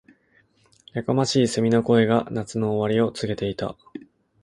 [0.93, 3.77] •やかましい蝉の声が、夏の終わりを告げていた。